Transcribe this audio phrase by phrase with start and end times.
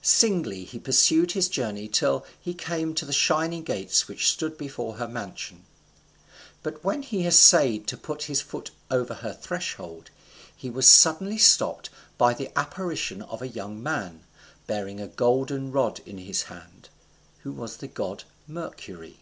[0.00, 4.94] Singly he pursued his journey till he came to the shining gates which stood before
[4.94, 5.64] her mansion;
[6.62, 10.10] but when he essayed to put his foot over her threshold,
[10.54, 14.22] he was suddenly stopped by the apparition of a young man,
[14.68, 16.88] bearing a golden rod in his hand,
[17.40, 19.18] who was the god Mercury.